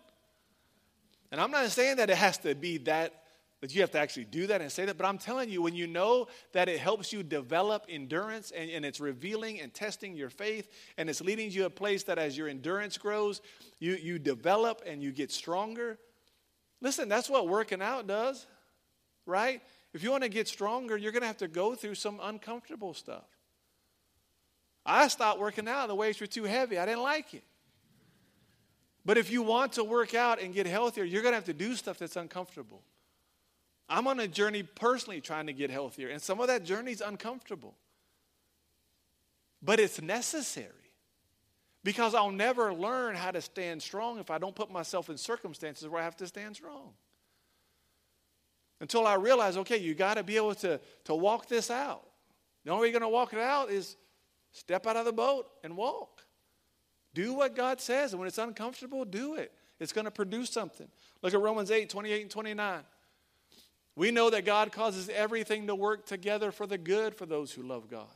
[1.30, 3.21] And I'm not saying that it has to be that,
[3.62, 5.74] that you have to actually do that and say that, but I'm telling you, when
[5.74, 10.30] you know that it helps you develop endurance and, and it's revealing and testing your
[10.30, 13.40] faith and it's leading you to a place that as your endurance grows,
[13.78, 15.96] you, you develop and you get stronger.
[16.80, 18.44] Listen, that's what working out does,
[19.26, 19.62] right?
[19.94, 22.94] If you want to get stronger, you're going to have to go through some uncomfortable
[22.94, 23.28] stuff.
[24.84, 25.86] I stopped working out.
[25.86, 26.78] The weights were too heavy.
[26.78, 27.44] I didn't like it.
[29.04, 31.54] But if you want to work out and get healthier, you're going to have to
[31.54, 32.82] do stuff that's uncomfortable.
[33.88, 37.00] I'm on a journey personally trying to get healthier, and some of that journey is
[37.00, 37.74] uncomfortable.
[39.62, 40.70] But it's necessary
[41.84, 45.88] because I'll never learn how to stand strong if I don't put myself in circumstances
[45.88, 46.92] where I have to stand strong.
[48.80, 52.02] Until I realize, okay, you got to be able to, to walk this out.
[52.64, 53.96] The only way you're going to walk it out is
[54.52, 56.24] step out of the boat and walk.
[57.14, 59.52] Do what God says, and when it's uncomfortable, do it.
[59.78, 60.88] It's going to produce something.
[61.22, 62.80] Look at Romans 8 28 and 29.
[63.94, 67.62] We know that God causes everything to work together for the good for those who
[67.62, 68.06] love God.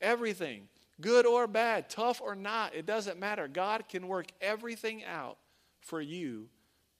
[0.00, 0.68] Everything,
[1.00, 3.48] good or bad, tough or not, it doesn't matter.
[3.48, 5.38] God can work everything out
[5.80, 6.48] for you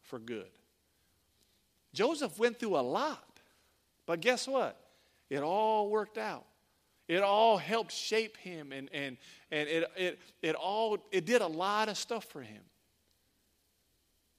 [0.03, 0.49] for good.
[1.95, 3.41] Joseph went through a lot,
[4.05, 4.79] but guess what?
[5.31, 6.45] It all worked out.
[7.07, 9.17] It all helped shape him and, and,
[9.51, 12.63] and it, it, it all it did a lot of stuff for him.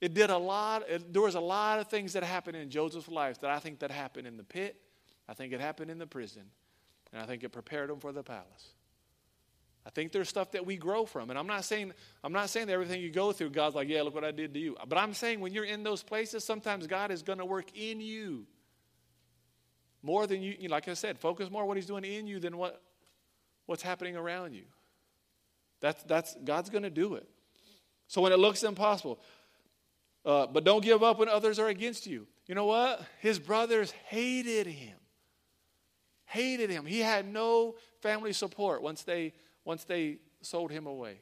[0.02, 3.10] It did a lot, it, there was a lot of things that happened in Joseph's
[3.10, 4.80] life that I think that happened in the pit,
[5.28, 6.44] I think it happened in the prison,
[7.12, 8.74] and I think it prepared him for the palace.
[9.86, 11.30] I think there's stuff that we grow from.
[11.30, 14.02] And I'm not saying I'm not saying that everything you go through, God's like, yeah,
[14.04, 14.78] look what I did to you.
[14.88, 18.00] But I'm saying when you're in those places, sometimes God is going to work in
[18.00, 18.46] you
[20.02, 22.58] more than you, like I said, focus more on what He's doing in you than
[22.58, 22.82] what,
[23.66, 24.64] what's happening around you.
[25.82, 27.28] That's, that's God's going to do it.
[28.08, 29.20] So when it looks impossible,
[30.26, 32.28] Uh, but don't give up when others are against you.
[32.48, 33.02] You know what?
[33.20, 34.98] His brothers hated him.
[36.26, 36.86] Hated him.
[36.86, 39.34] He had no family support once they
[39.66, 41.22] once they sold him away.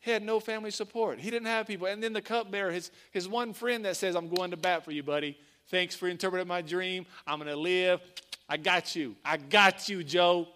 [0.00, 1.18] He had no family support.
[1.18, 1.86] He didn't have people.
[1.86, 4.92] And then the cupbearer, his, his one friend that says, I'm going to bat for
[4.92, 5.36] you, buddy.
[5.68, 7.06] Thanks for interpreting my dream.
[7.26, 8.00] I'm going to live.
[8.48, 9.16] I got you.
[9.24, 10.46] I got you, Joe.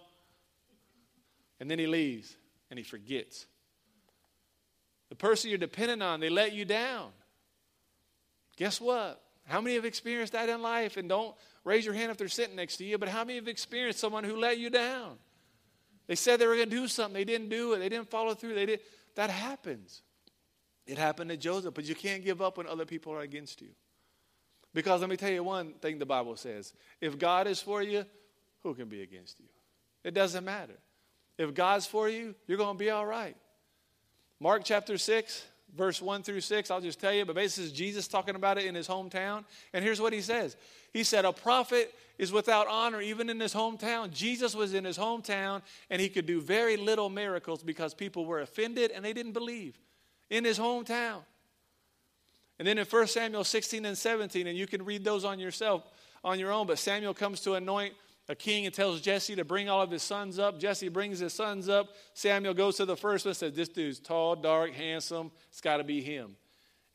[1.59, 2.35] And then he leaves
[2.69, 3.45] and he forgets.
[5.09, 7.11] The person you're dependent on, they let you down.
[8.61, 9.19] Guess what?
[9.47, 10.95] How many have experienced that in life?
[10.95, 13.47] And don't raise your hand if they're sitting next to you, but how many have
[13.47, 15.17] experienced someone who let you down?
[16.05, 18.35] They said they were going to do something, they didn't do it, they didn't follow
[18.35, 18.53] through.
[18.53, 18.81] They did.
[19.15, 20.03] That happens.
[20.85, 23.69] It happened to Joseph, but you can't give up when other people are against you.
[24.75, 26.71] Because let me tell you one thing the Bible says
[27.01, 28.05] if God is for you,
[28.61, 29.47] who can be against you?
[30.03, 30.77] It doesn't matter.
[31.35, 33.35] If God's for you, you're going to be all right.
[34.39, 38.07] Mark chapter 6, verse 1 through 6, I'll just tell you, but basically, is Jesus
[38.07, 39.45] talking about it in his hometown.
[39.73, 40.55] And here's what he says
[40.93, 44.11] He said, A prophet is without honor even in his hometown.
[44.11, 48.41] Jesus was in his hometown, and he could do very little miracles because people were
[48.41, 49.79] offended and they didn't believe
[50.29, 51.19] in his hometown.
[52.59, 55.83] And then in 1 Samuel 16 and 17, and you can read those on yourself,
[56.23, 57.95] on your own, but Samuel comes to anoint
[58.31, 60.57] a king and tells Jesse to bring all of his sons up.
[60.57, 61.89] Jesse brings his sons up.
[62.13, 65.31] Samuel goes to the first one and says, This dude's tall, dark, handsome.
[65.49, 66.37] It's got to be him.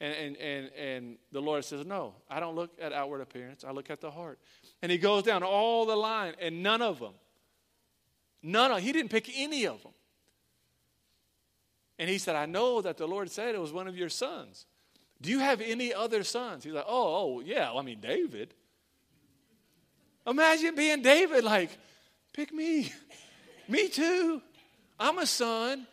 [0.01, 3.71] And, and, and, and the Lord says, No, I don't look at outward appearance, I
[3.71, 4.39] look at the heart.
[4.83, 7.13] And he goes down all the line, and none of them,
[8.43, 9.93] none of he didn't pick any of them.
[11.99, 14.65] And he said, I know that the Lord said it was one of your sons.
[15.21, 16.65] Do you have any other sons?
[16.65, 18.55] He's like, Oh, oh yeah, well, I mean, David.
[20.27, 21.71] Imagine being David, like,
[22.33, 22.93] pick me.
[23.69, 24.43] me too.
[24.99, 25.87] I'm a son.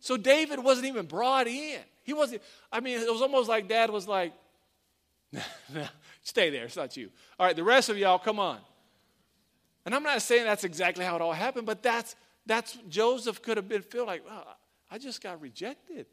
[0.00, 1.80] So David wasn't even brought in.
[2.02, 4.32] He wasn't, I mean, it was almost like dad was like,
[6.22, 7.10] stay there, it's not you.
[7.38, 8.58] All right, the rest of y'all, come on.
[9.84, 13.56] And I'm not saying that's exactly how it all happened, but that's that's Joseph could
[13.56, 14.54] have been feel like, oh,
[14.90, 16.06] I just got rejected.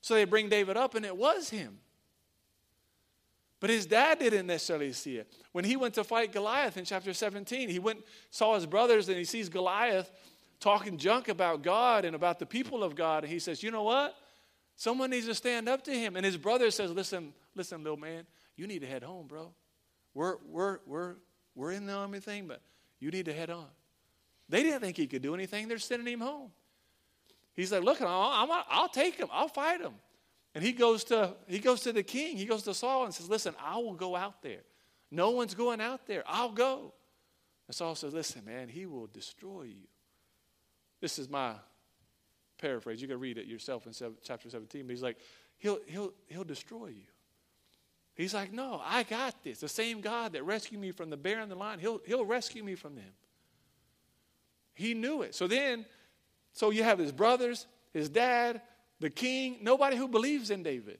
[0.00, 1.78] So they bring David up, and it was him.
[3.58, 5.32] But his dad didn't necessarily see it.
[5.52, 9.16] When he went to fight Goliath in chapter 17, he went, saw his brothers, and
[9.16, 10.10] he sees Goliath
[10.60, 13.24] talking junk about God and about the people of God.
[13.24, 14.14] And he says, You know what?
[14.76, 16.16] Someone needs to stand up to him.
[16.16, 19.52] And his brother says, Listen, listen, little man, you need to head home, bro.
[20.12, 21.14] We're, we're, we're,
[21.54, 22.60] we're in the army thing, but
[23.00, 23.66] you need to head on.
[24.48, 25.66] They didn't think he could do anything.
[25.66, 26.50] They're sending him home.
[27.54, 29.28] He's like, Look, I'll, I'll take him.
[29.32, 29.94] I'll fight him.
[30.56, 32.38] And he goes to he goes to the king.
[32.38, 34.62] He goes to Saul and says, "Listen, I will go out there.
[35.10, 36.24] No one's going out there.
[36.26, 36.94] I'll go."
[37.68, 39.86] And Saul says, "Listen, man, he will destroy you."
[40.98, 41.56] This is my
[42.56, 43.02] paraphrase.
[43.02, 43.92] You can read it yourself in
[44.22, 44.86] chapter 17.
[44.86, 45.18] But he's like,
[45.58, 47.04] "He'll he'll he'll destroy you."
[48.14, 49.60] He's like, "No, I got this.
[49.60, 52.64] The same God that rescued me from the bear and the lion, he'll he'll rescue
[52.64, 53.12] me from them."
[54.72, 55.34] He knew it.
[55.34, 55.84] So then,
[56.54, 58.62] so you have his brothers, his dad,
[59.00, 60.98] the king, nobody who believes in David.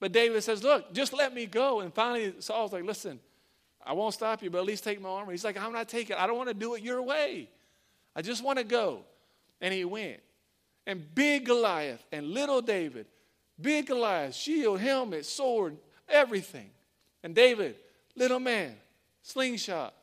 [0.00, 1.80] But David says, Look, just let me go.
[1.80, 3.20] And finally, Saul's like, Listen,
[3.84, 5.32] I won't stop you, but at least take my armor.
[5.32, 6.22] He's like, I'm not taking it.
[6.22, 7.48] I don't want to do it your way.
[8.16, 9.00] I just want to go.
[9.60, 10.20] And he went.
[10.86, 13.06] And big Goliath and little David,
[13.60, 15.76] big Goliath, shield, helmet, sword,
[16.08, 16.70] everything.
[17.22, 17.76] And David,
[18.14, 18.74] little man,
[19.22, 19.94] slingshot.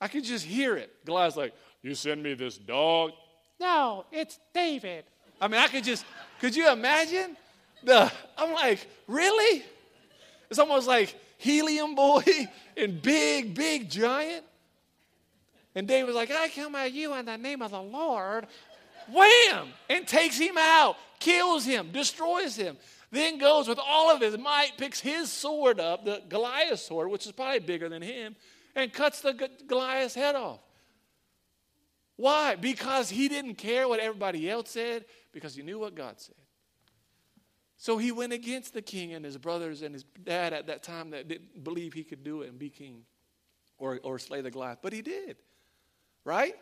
[0.00, 0.94] I could just hear it.
[1.04, 3.12] Goliath's like, You send me this dog?
[3.60, 5.04] No, it's David.
[5.40, 6.04] I mean, I could just,
[6.40, 7.36] could you imagine?
[7.84, 9.64] The, I'm like, really?
[10.50, 12.24] It's almost like Helium Boy
[12.76, 14.44] and big, big giant.
[15.74, 18.46] And David was like, I come at you in the name of the Lord.
[19.12, 19.68] Wham!
[19.88, 22.76] And takes him out, kills him, destroys him.
[23.10, 27.26] Then goes with all of his might, picks his sword up, the Goliath sword, which
[27.26, 28.36] is probably bigger than him,
[28.74, 30.60] and cuts the Goliath's head off.
[32.18, 32.56] Why?
[32.56, 36.34] Because he didn't care what everybody else said, because he knew what God said.
[37.76, 41.10] So he went against the king and his brothers and his dad at that time
[41.10, 43.04] that didn't believe he could do it and be king
[43.78, 44.80] or, or slay the Goliath.
[44.82, 45.36] But he did,
[46.24, 46.56] right?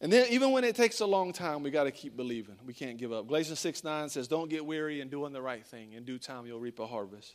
[0.00, 2.54] And then, even when it takes a long time, we got to keep believing.
[2.64, 3.26] We can't give up.
[3.26, 5.94] Galatians 6 9 says, Don't get weary in doing the right thing.
[5.94, 7.34] In due time, you'll reap a harvest.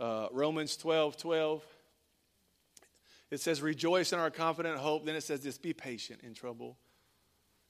[0.00, 1.62] Uh, Romans 12 12
[3.32, 5.06] it says, rejoice in our confident hope.
[5.06, 6.76] Then it says, just be patient in trouble.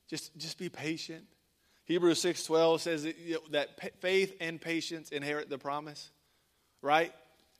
[0.08, 1.24] Just, just be patient.
[1.84, 6.10] Hebrews 6.12 says that, you know, that faith and patience inherit the promise,
[6.82, 7.12] right?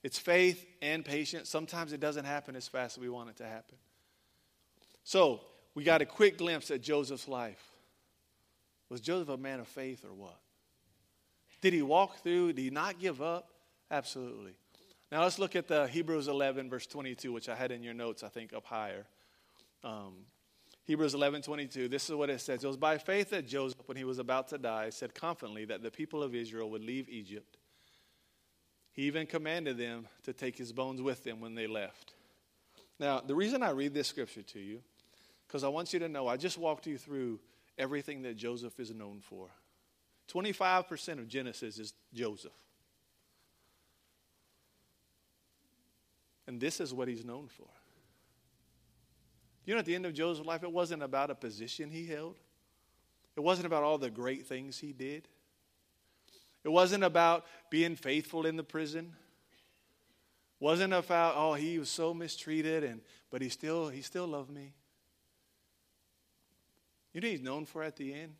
[0.02, 1.48] It's faith and patience.
[1.48, 3.78] Sometimes it doesn't happen as fast as we want it to happen.
[5.04, 5.40] So,
[5.76, 7.70] we got a quick glimpse at Joseph's life.
[8.88, 10.38] Was Joseph a man of faith or what?
[11.60, 12.54] Did he walk through?
[12.54, 13.48] Did he not give up?
[13.92, 14.54] Absolutely.
[15.12, 18.22] Now let's look at the Hebrews 11, verse 22, which I had in your notes,
[18.22, 19.04] I think, up higher.
[19.84, 20.14] Um,
[20.84, 21.88] Hebrews 11, 22.
[21.88, 22.64] This is what it says.
[22.64, 25.82] It was by faith that Joseph, when he was about to die, said confidently that
[25.82, 27.58] the people of Israel would leave Egypt.
[28.92, 32.14] He even commanded them to take his bones with them when they left.
[32.98, 34.80] Now, the reason I read this scripture to you,
[35.46, 37.38] because I want you to know, I just walked you through
[37.76, 39.48] everything that Joseph is known for.
[40.32, 42.52] 25% of Genesis is Joseph.
[46.46, 47.68] And this is what he's known for.
[49.64, 52.36] You know, at the end of Joseph's life, it wasn't about a position he held,
[53.36, 55.28] it wasn't about all the great things he did.
[56.64, 59.16] It wasn't about being faithful in the prison.
[60.60, 64.72] Wasn't about oh he was so mistreated and but he still he still loved me.
[67.12, 68.34] You know he's known for at the end?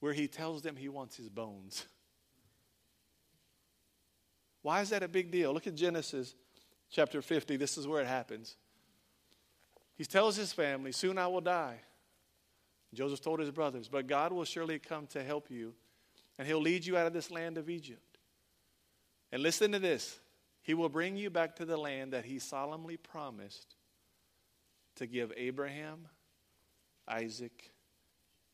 [0.00, 1.86] Where he tells them he wants his bones.
[4.64, 5.52] Why is that a big deal?
[5.52, 6.34] Look at Genesis
[6.90, 7.58] chapter 50.
[7.58, 8.56] This is where it happens.
[9.94, 11.80] He tells his family, Soon I will die.
[12.94, 15.74] Joseph told his brothers, But God will surely come to help you,
[16.38, 18.16] and he'll lead you out of this land of Egypt.
[19.30, 20.18] And listen to this
[20.62, 23.76] He will bring you back to the land that he solemnly promised
[24.96, 26.08] to give Abraham,
[27.06, 27.70] Isaac,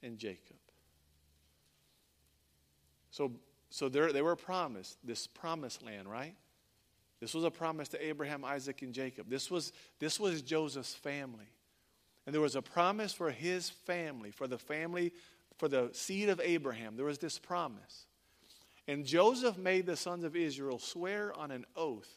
[0.02, 0.56] and Jacob.
[3.12, 3.30] So
[3.70, 6.34] so they were promised this promised land, right?
[7.20, 9.28] This was a promise to Abraham, Isaac, and Jacob.
[9.28, 11.48] This was, this was Joseph's family.
[12.26, 15.12] And there was a promise for his family, for the family,
[15.56, 16.96] for the seed of Abraham.
[16.96, 18.06] There was this promise.
[18.88, 22.08] And Joseph made the sons of Israel swear on an oath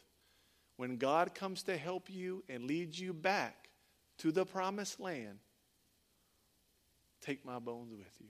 [0.76, 3.68] when God comes to help you and lead you back
[4.18, 5.38] to the promised land,
[7.20, 8.28] take my bones with you.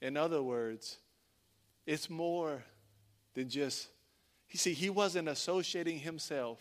[0.00, 0.98] In other words,
[1.86, 2.62] it's more
[3.34, 3.88] than just,
[4.50, 6.58] you see, he wasn't associating himself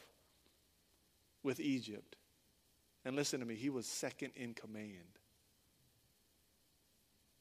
[1.43, 2.15] with Egypt.
[3.03, 5.19] And listen to me, he was second in command.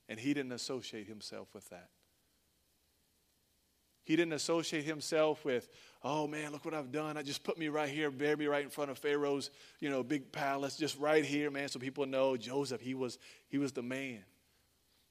[0.08, 1.90] And he didn't associate himself with that.
[4.02, 5.68] He didn't associate himself with,
[6.02, 7.16] oh man, look what I've done.
[7.16, 10.02] I just put me right here, bear me right in front of Pharaoh's, you know,
[10.02, 13.18] big palace, just right here, man, so people know Joseph, he was,
[13.48, 14.24] he was the man.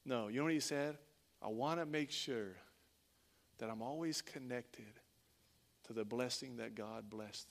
[0.05, 0.97] No, you know what he said?
[1.42, 2.56] I want to make sure
[3.60, 5.00] that I'm always connected
[5.88, 7.48] to the blessing that God blessed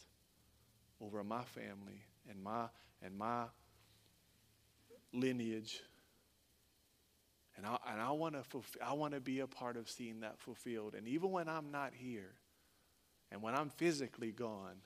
[1.00, 2.66] over my family and my
[3.02, 3.44] and my
[5.12, 5.80] lineage.
[7.56, 10.38] And I, and I want to I want to be a part of seeing that
[10.38, 10.94] fulfilled.
[10.94, 12.34] And even when I'm not here,
[13.32, 14.76] and when I'm physically gone,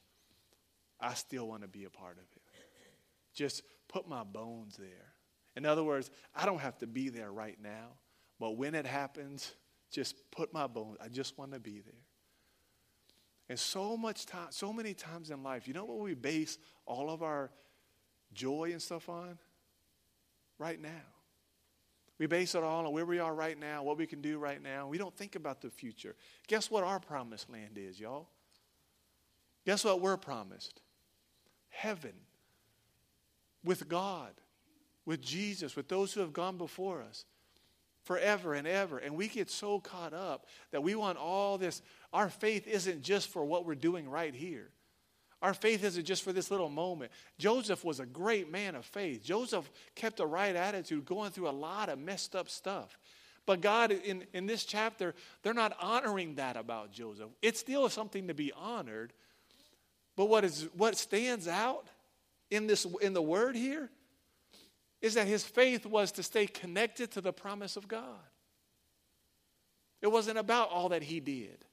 [1.00, 2.42] I still want to be a part of it.
[3.34, 5.12] Just put my bones there.
[5.54, 7.88] In other words, I don't have to be there right now.
[8.42, 9.52] But when it happens,
[9.92, 10.96] just put my bones.
[11.00, 11.94] I just want to be there.
[13.48, 17.08] And so much time, so many times in life, you know what we base all
[17.08, 17.52] of our
[18.32, 19.38] joy and stuff on?
[20.58, 20.88] Right now.
[22.18, 24.60] We base it all on where we are right now, what we can do right
[24.60, 24.88] now.
[24.88, 26.16] We don't think about the future.
[26.48, 28.28] Guess what our promised land is, y'all?
[29.64, 30.82] Guess what we're promised?
[31.68, 32.14] Heaven.
[33.62, 34.32] With God,
[35.06, 37.24] with Jesus, with those who have gone before us
[38.04, 38.98] forever and ever.
[38.98, 41.82] And we get so caught up that we want all this.
[42.12, 44.68] Our faith isn't just for what we're doing right here.
[45.40, 47.10] Our faith isn't just for this little moment.
[47.36, 49.24] Joseph was a great man of faith.
[49.24, 52.96] Joseph kept a right attitude going through a lot of messed up stuff.
[53.44, 57.28] But God, in, in this chapter, they're not honoring that about Joseph.
[57.42, 59.12] It's still something to be honored.
[60.14, 61.86] But what, is, what stands out
[62.50, 63.90] in, this, in the word here
[65.02, 68.06] is that his faith was to stay connected to the promise of God.
[70.00, 71.64] It wasn't about all that he did.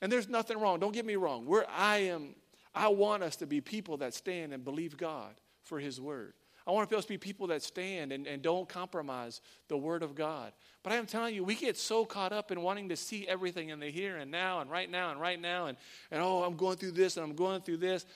[0.00, 0.80] And there's nothing wrong.
[0.80, 1.44] Don't get me wrong.
[1.46, 2.34] We're, I am
[2.74, 6.32] I want us to be people that stand and believe God for his word.
[6.66, 10.14] I want us to be people that stand and, and don't compromise the word of
[10.14, 10.52] God.
[10.82, 13.70] But I am telling you, we get so caught up in wanting to see everything
[13.70, 15.76] in the here and now and right now and right now and,
[16.10, 18.06] and oh, I'm going through this and I'm going through this.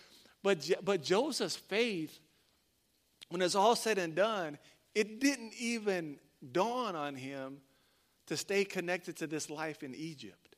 [0.42, 2.20] But, but Joseph's faith
[3.28, 4.58] when it's all said and done,
[4.94, 6.18] it didn't even
[6.52, 7.58] dawn on him
[8.26, 10.56] to stay connected to this life in Egypt.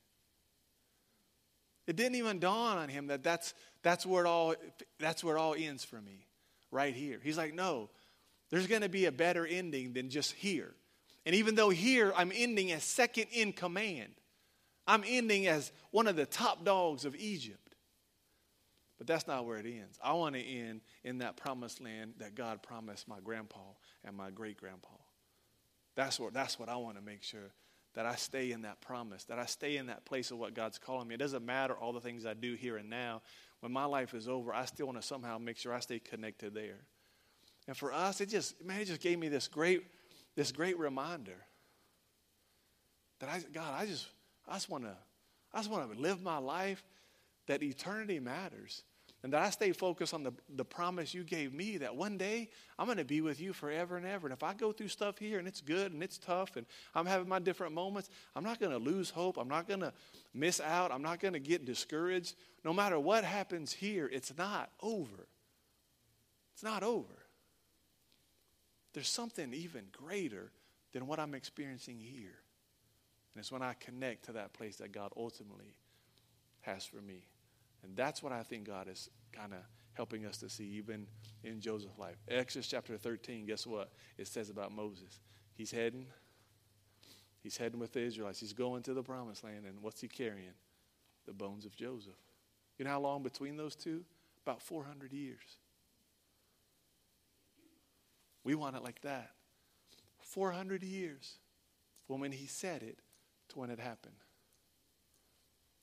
[1.87, 4.53] It didn't even dawn on him that that's, that's, where, it all,
[4.99, 6.27] that's where it all ends for me,
[6.71, 7.19] right here.
[7.23, 7.89] He's like, no,
[8.49, 10.73] there's going to be a better ending than just here.
[11.25, 14.11] And even though here I'm ending as second in command,
[14.87, 17.68] I'm ending as one of the top dogs of Egypt.
[18.99, 19.97] But that's not where it ends.
[20.03, 23.61] I want to end in that promised land that God promised my grandpa
[24.03, 24.89] and my great grandpa.
[25.95, 27.53] That's what, that's what I want to make sure
[27.95, 30.77] that I stay in that promise, that I stay in that place of what God's
[30.77, 31.15] calling me.
[31.15, 33.21] It doesn't matter all the things I do here and now.
[33.61, 36.53] When my life is over, I still want to somehow make sure I stay connected
[36.53, 36.83] there.
[37.67, 39.83] And for us, it just, man, it just gave me this great,
[40.35, 41.37] this great reminder
[43.19, 44.07] that I, God, I just,
[44.47, 44.95] I just want to,
[45.53, 46.83] I just want to live my life
[47.47, 48.83] that eternity matters.
[49.21, 52.49] And that I stay focused on the, the promise you gave me that one day
[52.77, 54.27] I'm going to be with you forever and ever.
[54.27, 56.65] And if I go through stuff here and it's good and it's tough and
[56.95, 59.37] I'm having my different moments, I'm not going to lose hope.
[59.37, 59.91] I'm not going to
[60.33, 60.93] miss out.
[60.93, 62.35] I'm not going to get discouraged.
[62.63, 65.27] No matter what happens here, it's not over.
[66.53, 67.25] It's not over.
[68.93, 70.51] There's something even greater
[70.93, 72.39] than what I'm experiencing here.
[73.33, 75.75] And it's when I connect to that place that God ultimately
[76.61, 77.28] has for me.
[77.83, 79.59] And that's what I think God is kind of
[79.93, 81.07] helping us to see, even
[81.43, 82.15] in Joseph's life.
[82.27, 83.91] Exodus chapter 13, guess what?
[84.17, 85.19] It says about Moses.
[85.55, 86.05] He's heading,
[87.41, 88.39] he's heading with the Israelites.
[88.39, 89.65] He's going to the promised land.
[89.65, 90.53] And what's he carrying?
[91.25, 92.13] The bones of Joseph.
[92.77, 94.03] You know how long between those two?
[94.45, 95.57] About 400 years.
[98.43, 99.31] We want it like that.
[100.21, 101.39] 400 years
[102.07, 102.99] from when he said it
[103.49, 104.15] to when it happened.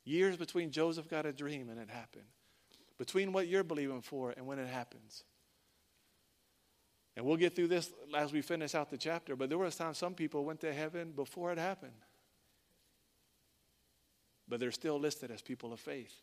[0.07, 2.25] Years between Joseph got a dream and it happened.
[2.97, 5.25] Between what you're believing for and when it happens.
[7.17, 9.99] And we'll get through this as we finish out the chapter, but there was times
[9.99, 11.93] some people went to heaven before it happened.
[14.49, 16.15] But they're still listed as people of faith.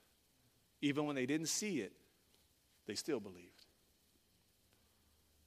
[0.82, 1.92] Even when they didn't see it,
[2.88, 3.66] they still believed.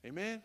[0.04, 0.42] Amen?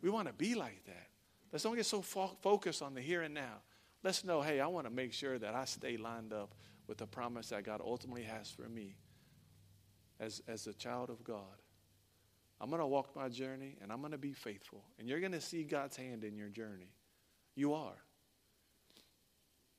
[0.00, 1.08] We want to be like that.
[1.52, 3.60] Let's don't get so fo- focused on the here and now.
[4.02, 6.54] Let's know, hey, I want to make sure that I stay lined up
[6.86, 8.96] with the promise that God ultimately has for me
[10.20, 11.62] as, as a child of God.
[12.60, 14.84] I'm going to walk my journey and I'm going to be faithful.
[14.98, 16.92] And you're going to see God's hand in your journey.
[17.56, 17.96] You are.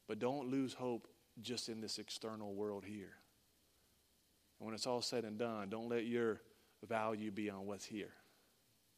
[0.08, 1.08] But don't lose hope
[1.42, 3.14] just in this external world here.
[4.60, 6.42] And when it's all said and done, don't let your
[6.88, 8.14] value be on what's here.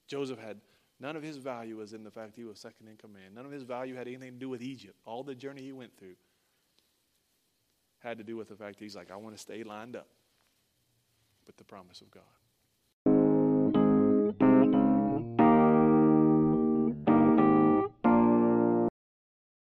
[0.08, 0.60] Joseph had
[1.00, 3.36] none of his value was in the fact he was second in command.
[3.36, 4.96] None of his value had anything to do with Egypt.
[5.06, 6.16] All the journey he went through
[8.00, 10.08] had to do with the fact that he's like, I want to stay lined up
[11.46, 12.24] with the promise of God.